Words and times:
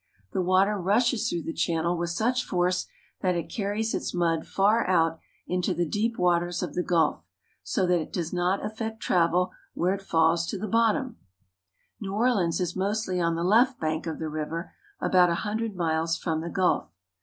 The 0.31 0.41
water 0.41 0.79
rushes 0.79 1.29
through 1.29 1.43
the 1.43 1.53
channel 1.53 1.95
with 1.95 2.09
such 2.09 2.43
force 2.43 2.87
that 3.21 3.35
it 3.35 3.51
carries 3.51 3.93
its 3.93 4.15
mud 4.15 4.47
far 4.47 4.87
out 4.89 5.19
into 5.45 5.75
the 5.75 5.85
deep 5.87 6.17
waters 6.17 6.63
of 6.63 6.73
the 6.73 6.81
gulf, 6.81 7.23
so 7.61 7.85
that 7.85 7.99
it 8.01 8.11
does 8.11 8.33
not 8.33 8.65
affect 8.65 8.99
travel 8.99 9.51
where 9.75 9.93
it 9.93 10.01
falls 10.01 10.47
to 10.47 10.57
the 10.57 10.65
bottom. 10.67 11.01
Canal 11.03 11.17
Street, 11.17 11.21
New 12.07 12.13
Orleans. 12.13 12.29
New 12.33 12.35
Orleans 12.35 12.59
is 12.59 12.75
mostly 12.75 13.21
on 13.21 13.35
the 13.35 13.43
left 13.43 13.79
bank 13.79 14.07
of 14.07 14.17
the 14.17 14.27
river, 14.27 14.73
about 14.99 15.29
a 15.29 15.35
hundred 15.45 15.75
miles 15.75 16.17
from 16.17 16.41
the 16.41 16.49
gulf. 16.49 16.89